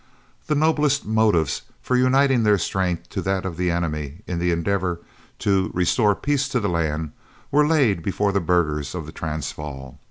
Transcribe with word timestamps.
The 0.47 0.55
noblest 0.55 1.05
motives 1.05 1.61
for 1.83 1.95
uniting 1.95 2.41
their 2.41 2.57
strength 2.57 3.09
to 3.09 3.21
that 3.21 3.45
of 3.45 3.55
the 3.55 3.69
enemy, 3.69 4.23
in 4.25 4.39
the 4.39 4.51
endeavour 4.51 4.99
"to 5.37 5.69
restore 5.75 6.15
peace 6.15 6.47
to 6.49 6.59
the 6.59 6.69
land," 6.69 7.11
were 7.51 7.67
laid 7.67 8.01
before 8.01 8.31
the 8.31 8.39
burghers 8.41 8.95
of 8.95 9.05
the 9.05 9.11
Transvaal. 9.11 9.99